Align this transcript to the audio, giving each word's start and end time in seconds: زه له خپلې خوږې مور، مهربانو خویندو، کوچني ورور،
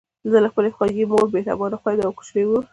زه 0.31 0.37
له 0.43 0.49
خپلې 0.51 0.69
خوږې 0.75 1.05
مور، 1.11 1.25
مهربانو 1.35 1.81
خویندو، 1.81 2.15
کوچني 2.17 2.43
ورور، 2.45 2.63